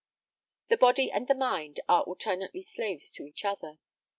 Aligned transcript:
The 0.69 0.77
body 0.77 1.11
and 1.11 1.27
the 1.27 1.35
mind 1.35 1.79
are 1.87 2.01
alternately 2.01 2.63
slaves 2.63 3.11
to 3.11 3.27
each 3.27 3.45
other. 3.45 3.77